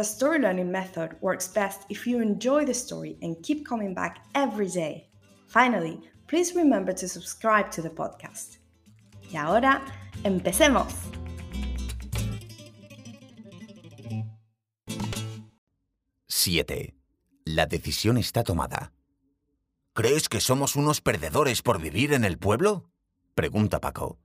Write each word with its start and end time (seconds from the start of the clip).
the 0.00 0.04
story 0.04 0.38
learning 0.38 0.70
method 0.70 1.14
works 1.20 1.46
best 1.46 1.82
if 1.90 2.06
you 2.06 2.22
enjoy 2.22 2.64
the 2.64 2.72
story 2.72 3.18
and 3.20 3.36
keep 3.42 3.66
coming 3.66 3.92
back 3.92 4.24
every 4.34 4.66
day. 4.66 5.06
Finally, 5.46 6.00
please 6.26 6.54
remember 6.56 6.90
to 6.94 7.06
subscribe 7.06 7.70
to 7.70 7.82
the 7.82 7.90
podcast. 7.90 8.60
Y 9.30 9.36
ahora, 9.36 9.82
empecemos. 10.24 10.86
¡7! 16.26 16.94
La 17.44 17.66
decisión 17.66 18.16
está 18.16 18.42
tomada. 18.42 18.94
¿Crees 19.92 20.30
que 20.30 20.40
somos 20.40 20.76
unos 20.76 21.02
perdedores 21.02 21.60
por 21.60 21.78
vivir 21.78 22.14
en 22.14 22.24
el 22.24 22.38
pueblo? 22.38 22.88
pregunta 23.34 23.82
Paco. 23.82 24.18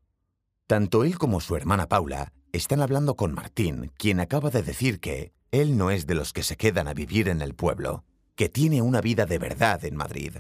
Tanto 0.68 1.04
él 1.04 1.18
como 1.18 1.42
su 1.42 1.58
hermana 1.58 1.90
Paula 1.90 2.32
están 2.54 2.82
hablando 2.82 3.18
con 3.18 3.34
Martín, 3.34 3.92
quien 3.98 4.22
acaba 4.22 4.50
de 4.50 4.64
decir 4.64 5.02
que 5.02 5.35
él 5.52 5.78
no 5.78 5.92
es 5.92 6.08
de 6.08 6.16
los 6.16 6.34
que 6.34 6.44
se 6.44 6.58
quedan 6.58 6.88
a 6.88 6.94
vivir 6.94 7.30
en 7.30 7.42
el 7.42 7.54
pueblo, 7.54 8.04
que 8.36 8.50
tiene 8.50 8.82
una 8.82 9.02
vida 9.02 9.26
de 9.26 9.38
verdad 9.38 9.84
en 9.86 9.96
Madrid. 9.96 10.38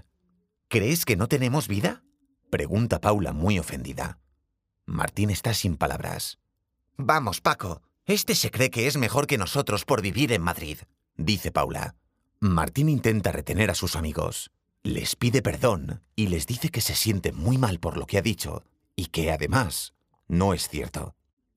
¿Crees 0.67 1.06
que 1.06 1.16
no 1.16 1.28
tenemos 1.28 1.67
vida? 1.67 2.03
pregunta 2.50 3.00
Paula 3.02 3.33
muy 3.33 3.59
ofendida. 3.59 4.20
Martín 4.86 5.30
está 5.30 5.53
sin 5.53 5.78
palabras. 5.78 6.39
Vamos, 6.98 7.42
Paco, 7.42 7.81
este 8.06 8.36
se 8.36 8.52
cree 8.52 8.70
que 8.70 8.88
es 8.88 8.98
mejor 8.98 9.28
que 9.28 9.38
nosotros 9.38 9.83
por 9.83 10.02
vivir 10.02 10.31
en 10.31 10.42
Madrid, 10.42 10.80
dice 11.17 11.52
Paula. 11.52 11.95
Martín 12.39 12.89
intenta 12.89 13.31
retener 13.31 13.72
a 13.72 13.76
sus 13.76 13.95
amigos, 13.95 14.52
les 14.83 15.16
pide 15.16 15.42
perdón 15.42 16.03
y 16.16 16.28
les 16.28 16.45
dice 16.45 16.70
que 16.70 16.81
se 16.81 16.95
siente 16.95 17.31
muy 17.31 17.58
mal 17.58 17.80
por 17.80 17.98
lo 17.98 18.06
que 18.06 18.17
ha 18.17 18.22
dicho 18.22 18.64
y 18.95 19.08
que 19.08 19.31
además 19.31 19.94
no 20.28 20.53
es 20.53 20.70
cierto. 20.70 21.16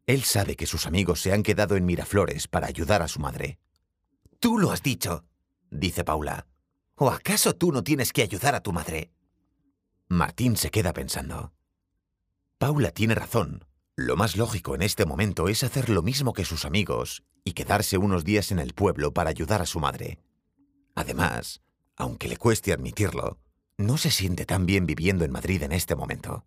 Él 0.09 0.25
sabe 0.25 0.57
que 0.57 0.65
sus 0.65 0.87
amigos 0.87 1.21
se 1.21 1.35
han 1.35 1.43
quedado 1.43 1.77
en 1.77 1.85
Miraflores 1.85 2.49
para 2.49 2.67
ayudar 2.67 3.03
a 3.03 3.09
su 3.09 3.21
madre. 3.21 3.59
Tú 4.41 4.59
lo 4.59 4.71
has 4.71 4.83
dicho, 4.83 5.27
dice 5.71 6.03
Paula. 6.03 6.47
¿O 6.95 7.11
acaso 7.11 7.55
tú 7.55 7.73
no 7.73 7.85
tienes 7.85 8.15
que 8.15 8.23
ayudar 8.23 8.55
a 8.55 8.63
tu 8.63 8.73
madre? 8.73 9.11
Martín 10.09 10.57
se 10.57 10.71
queda 10.71 10.95
pensando. 10.95 11.53
Paula 12.57 12.91
tiene 12.91 13.15
razón. 13.15 13.67
Lo 13.97 14.17
más 14.17 14.35
lógico 14.39 14.75
en 14.75 14.81
este 14.81 15.05
momento 15.05 15.47
es 15.47 15.63
hacer 15.63 15.91
lo 15.91 16.01
mismo 16.01 16.33
que 16.33 16.47
sus 16.47 16.65
amigos 16.65 17.23
y 17.45 17.53
quedarse 17.53 17.99
unos 17.99 18.25
días 18.25 18.51
en 18.51 18.61
el 18.61 18.73
pueblo 18.73 19.13
para 19.13 19.29
ayudar 19.29 19.61
a 19.61 19.67
su 19.67 19.79
madre. 19.79 20.21
Además, 20.95 21.61
aunque 21.97 22.29
le 22.29 22.39
cueste 22.39 22.73
admitirlo, 22.73 23.37
no 23.77 23.99
se 23.99 24.11
siente 24.11 24.47
tan 24.47 24.65
bien 24.65 24.87
viviendo 24.87 25.27
en 25.27 25.33
Madrid 25.33 25.63
en 25.65 25.73
este 25.73 25.97
momento. 25.97 26.47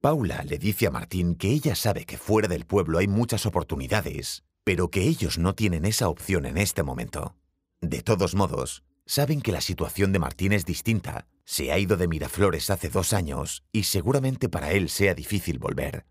Paula 0.00 0.42
le 0.44 0.56
dice 0.56 0.86
a 0.86 0.90
Martín 0.90 1.34
que 1.34 1.50
ella 1.50 1.74
sabe 1.74 2.06
que 2.06 2.16
fuera 2.16 2.48
del 2.48 2.64
pueblo 2.64 2.98
hay 2.98 3.06
muchas 3.06 3.44
oportunidades, 3.44 4.44
pero 4.64 4.88
que 4.88 5.02
ellos 5.02 5.36
no 5.36 5.54
tienen 5.54 5.84
esa 5.84 6.08
opción 6.08 6.46
en 6.46 6.56
este 6.56 6.82
momento. 6.82 7.36
De 7.82 8.00
todos 8.00 8.34
modos, 8.34 8.82
saben 9.04 9.42
que 9.42 9.52
la 9.52 9.60
situación 9.60 10.12
de 10.12 10.18
Martín 10.18 10.52
es 10.52 10.64
distinta. 10.64 11.26
Se 11.44 11.70
ha 11.70 11.78
ido 11.78 11.98
de 11.98 12.08
Miraflores 12.08 12.70
hace 12.70 12.88
dos 12.88 13.12
años 13.12 13.62
y 13.72 13.82
seguramente 13.82 14.48
para 14.48 14.72
él 14.72 14.88
sea 14.88 15.14
difícil 15.14 15.58
volver. 15.58 16.06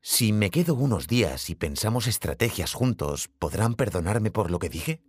Si 0.00 0.32
me 0.32 0.50
quedo 0.50 0.74
unos 0.74 1.06
días 1.06 1.48
y 1.48 1.54
pensamos 1.54 2.08
estrategias 2.08 2.72
juntos, 2.72 3.28
¿podrán 3.38 3.74
perdonarme 3.74 4.32
por 4.32 4.50
lo 4.50 4.58
que 4.58 4.68
dije? 4.68 5.00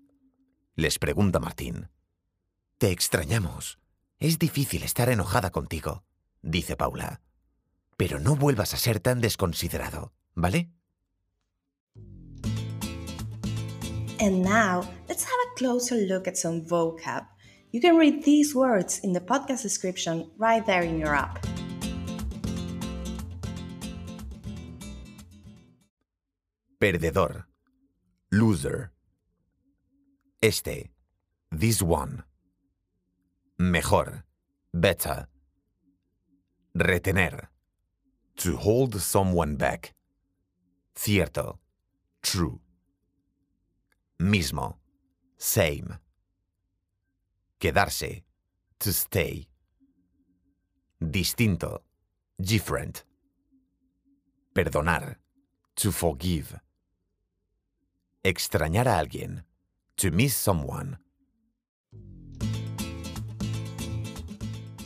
Les 0.76 1.00
pregunta 1.00 1.40
Martín. 1.40 1.90
Te 2.78 2.92
extrañamos. 2.92 3.80
Es 4.20 4.38
difícil 4.38 4.84
estar 4.84 5.10
enojada 5.10 5.50
contigo, 5.50 6.04
dice 6.44 6.76
Paula. 6.76 7.22
Pero 7.98 8.20
no 8.20 8.36
vuelvas 8.36 8.74
a 8.74 8.78
ser 8.78 9.00
tan 9.00 9.22
desconsiderado, 9.22 10.14
¿vale? 10.36 10.70
And 14.20 14.42
now, 14.42 14.84
let's 15.10 15.24
have 15.24 15.40
a 15.52 15.58
closer 15.58 15.96
look 15.96 16.28
at 16.28 16.38
some 16.38 16.62
vocab. 16.62 17.26
You 17.72 17.82
can 17.82 17.98
read 17.98 18.24
these 18.24 18.56
words 18.56 19.00
in 19.00 19.14
the 19.14 19.20
podcast 19.20 19.64
description 19.64 20.30
right 20.38 20.66
there 20.66 20.84
in 20.84 20.98
your 20.98 21.14
app. 21.14 21.46
Perdedor. 26.80 27.46
Loser. 28.32 28.92
Este. 30.42 30.92
This 31.52 31.82
one. 31.82 32.24
Mejor. 33.58 34.24
Better. 34.74 35.28
Retener. 36.78 37.53
To 38.38 38.56
hold 38.58 39.00
someone 39.02 39.56
back. 39.56 39.94
Cierto. 40.96 41.60
True. 42.22 42.60
Mismo. 44.20 44.78
Same. 45.38 46.00
Quedarse. 47.60 48.24
To 48.80 48.94
stay. 48.94 49.48
Distinto. 51.00 51.82
Different. 52.40 53.04
Perdonar. 54.54 55.18
To 55.76 55.92
forgive. 55.92 56.60
Extrañar 58.24 58.88
a 58.88 58.98
alguien. 59.00 59.44
To 59.98 60.12
miss 60.12 60.36
someone. 60.36 60.98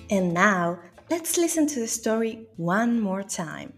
And 0.10 0.34
now, 0.34 0.80
let's 1.10 1.38
listen 1.38 1.68
to 1.68 1.80
the 1.80 1.88
story 1.88 2.48
one 2.58 3.00
more 3.00 3.24
time. 3.24 3.74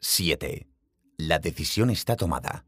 ¡7! 0.00 0.66
La 1.16 1.38
decisión 1.38 1.90
está 1.90 2.16
tomada. 2.16 2.66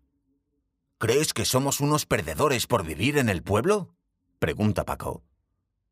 ¿Crees 0.99 1.33
que 1.33 1.45
somos 1.45 1.81
unos 1.81 2.07
perdedores 2.07 2.67
por 2.67 2.85
vivir 2.85 3.19
en 3.19 3.29
el 3.29 3.43
pueblo? 3.43 3.95
pregunta 4.39 4.85
Paco. 4.85 5.23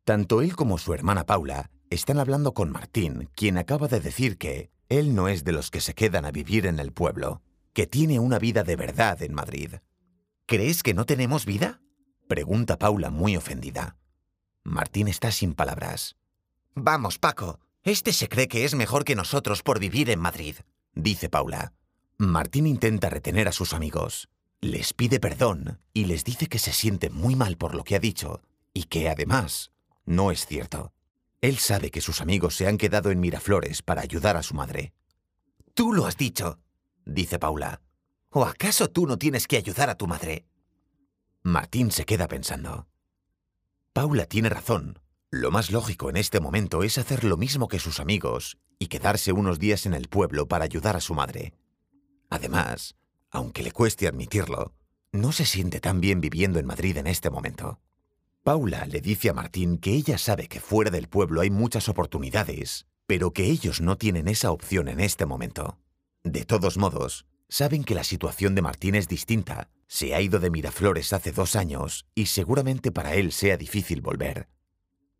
Tanto 0.04 0.42
él 0.42 0.56
como 0.56 0.78
su 0.78 0.94
hermana 0.94 1.26
Paula 1.26 1.70
están 1.90 2.18
hablando 2.18 2.54
con 2.54 2.70
Martín, 2.70 3.28
quien 3.34 3.58
acaba 3.58 3.86
de 3.88 4.00
decir 4.00 4.38
que 4.38 4.70
él 4.88 5.14
no 5.14 5.28
es 5.28 5.44
de 5.44 5.52
los 5.52 5.70
que 5.70 5.80
se 5.80 5.94
quedan 5.94 6.24
a 6.24 6.30
vivir 6.30 6.66
en 6.66 6.78
el 6.78 6.92
pueblo, 6.92 7.42
que 7.72 7.86
tiene 7.86 8.18
una 8.18 8.38
vida 8.38 8.64
de 8.64 8.76
verdad 8.76 9.22
en 9.22 9.34
Madrid. 9.34 9.74
¿Crees 10.46 10.82
que 10.82 10.94
no 10.94 11.06
tenemos 11.06 11.46
vida? 11.46 11.80
Pregunta 12.26 12.78
Paula 12.78 13.10
muy 13.10 13.36
ofendida. 13.36 13.96
Martín 14.62 15.08
está 15.08 15.30
sin 15.30 15.54
palabras. 15.54 16.16
Vamos, 16.74 17.18
Paco, 17.18 17.60
este 17.82 18.12
se 18.12 18.28
cree 18.28 18.48
que 18.48 18.64
es 18.64 18.74
mejor 18.74 19.04
que 19.04 19.14
nosotros 19.14 19.62
por 19.62 19.78
vivir 19.78 20.10
en 20.10 20.20
Madrid, 20.20 20.56
dice 20.94 21.28
Paula. 21.28 21.72
Martín 22.16 22.66
intenta 22.66 23.10
retener 23.10 23.48
a 23.48 23.52
sus 23.52 23.74
amigos, 23.74 24.28
les 24.60 24.94
pide 24.94 25.20
perdón 25.20 25.80
y 25.92 26.06
les 26.06 26.24
dice 26.24 26.46
que 26.46 26.58
se 26.58 26.72
siente 26.72 27.10
muy 27.10 27.36
mal 27.36 27.56
por 27.56 27.74
lo 27.74 27.84
que 27.84 27.96
ha 27.96 27.98
dicho 27.98 28.40
y 28.72 28.84
que 28.84 29.08
además 29.08 29.70
no 30.06 30.30
es 30.30 30.46
cierto. 30.46 30.92
Él 31.42 31.58
sabe 31.58 31.90
que 31.90 32.00
sus 32.00 32.22
amigos 32.22 32.56
se 32.56 32.66
han 32.66 32.78
quedado 32.78 33.10
en 33.10 33.20
Miraflores 33.20 33.82
para 33.82 34.00
ayudar 34.00 34.38
a 34.38 34.42
su 34.42 34.54
madre. 34.54 34.94
Tú 35.74 35.92
lo 35.92 36.06
has 36.06 36.16
dicho, 36.16 36.58
dice 37.04 37.38
Paula. 37.38 37.82
¿O 38.30 38.44
acaso 38.44 38.88
tú 38.88 39.06
no 39.06 39.18
tienes 39.18 39.46
que 39.46 39.58
ayudar 39.58 39.90
a 39.90 39.96
tu 39.96 40.06
madre? 40.06 40.46
Martín 41.46 41.90
se 41.90 42.06
queda 42.06 42.26
pensando. 42.26 42.88
Paula 43.92 44.24
tiene 44.24 44.48
razón. 44.48 44.98
Lo 45.30 45.50
más 45.50 45.70
lógico 45.70 46.08
en 46.08 46.16
este 46.16 46.40
momento 46.40 46.82
es 46.82 46.96
hacer 46.96 47.22
lo 47.22 47.36
mismo 47.36 47.68
que 47.68 47.78
sus 47.78 48.00
amigos 48.00 48.56
y 48.78 48.86
quedarse 48.86 49.30
unos 49.30 49.58
días 49.58 49.84
en 49.84 49.92
el 49.92 50.08
pueblo 50.08 50.48
para 50.48 50.64
ayudar 50.64 50.96
a 50.96 51.02
su 51.02 51.12
madre. 51.12 51.52
Además, 52.30 52.96
aunque 53.30 53.62
le 53.62 53.72
cueste 53.72 54.08
admitirlo, 54.08 54.72
no 55.12 55.32
se 55.32 55.44
siente 55.44 55.80
tan 55.80 56.00
bien 56.00 56.22
viviendo 56.22 56.58
en 56.58 56.64
Madrid 56.64 56.96
en 56.96 57.06
este 57.06 57.28
momento. 57.28 57.78
Paula 58.42 58.86
le 58.86 59.02
dice 59.02 59.28
a 59.28 59.34
Martín 59.34 59.76
que 59.76 59.92
ella 59.92 60.16
sabe 60.16 60.48
que 60.48 60.60
fuera 60.60 60.90
del 60.90 61.08
pueblo 61.08 61.42
hay 61.42 61.50
muchas 61.50 61.90
oportunidades, 61.90 62.86
pero 63.06 63.32
que 63.32 63.44
ellos 63.44 63.82
no 63.82 63.98
tienen 63.98 64.28
esa 64.28 64.50
opción 64.50 64.88
en 64.88 64.98
este 64.98 65.26
momento. 65.26 65.76
De 66.22 66.46
todos 66.46 66.78
modos, 66.78 67.26
saben 67.50 67.84
que 67.84 67.94
la 67.94 68.04
situación 68.04 68.54
de 68.54 68.62
Martín 68.62 68.94
es 68.94 69.08
distinta. 69.08 69.68
Se 69.86 70.14
ha 70.14 70.20
ido 70.20 70.40
de 70.40 70.50
Miraflores 70.50 71.12
hace 71.12 71.32
dos 71.32 71.56
años 71.56 72.06
y 72.14 72.26
seguramente 72.26 72.90
para 72.90 73.14
él 73.14 73.32
sea 73.32 73.56
difícil 73.56 74.00
volver. 74.00 74.48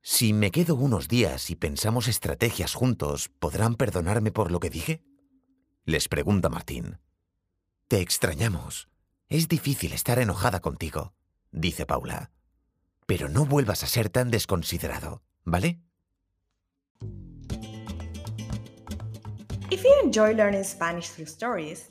Si 0.02 0.32
me 0.32 0.50
quedo 0.50 0.74
unos 0.74 1.08
días 1.08 1.50
y 1.50 1.56
pensamos 1.56 2.08
estrategias 2.08 2.74
juntos, 2.74 3.30
¿podrán 3.38 3.74
perdonarme 3.74 4.32
por 4.32 4.50
lo 4.50 4.60
que 4.60 4.68
dije? 4.68 5.02
Les 5.84 6.08
pregunta 6.08 6.48
Martín. 6.48 6.98
Te 7.88 8.00
extrañamos. 8.00 8.88
Es 9.28 9.48
difícil 9.48 9.92
estar 9.92 10.18
enojada 10.18 10.60
contigo, 10.60 11.14
dice 11.52 11.86
Paula. 11.86 12.30
Pero 13.06 13.28
no 13.28 13.46
vuelvas 13.46 13.82
a 13.82 13.86
ser 13.86 14.10
tan 14.10 14.30
desconsiderado, 14.30 15.22
¿vale? 15.44 15.80
If 19.70 19.82
you 19.82 19.92
enjoy 20.04 20.34
learning 20.34 20.64
Spanish 20.64 21.10
through 21.10 21.28
stories, 21.28 21.90